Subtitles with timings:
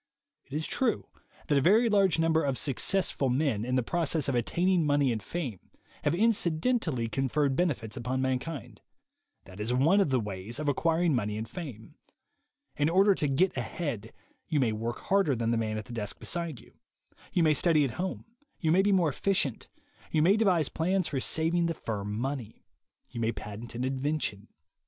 [0.47, 1.05] It is true
[1.45, 5.21] that a very large number of Successful Men, in the process of attaining money and
[5.21, 5.59] fame,
[6.03, 8.81] have inci dentally conferred benefits upon mankind.
[9.45, 11.97] That is one of the ways of acquiring money and fame.
[12.77, 14.11] In order to "get ahead,"
[14.47, 16.79] you may work harder than the man at the desk beside you;
[17.31, 18.25] you may study at home,
[18.59, 19.67] you may be more efficient,
[20.09, 22.65] you may devise plans for saving the firm money;
[23.11, 24.47] you may patent an invention.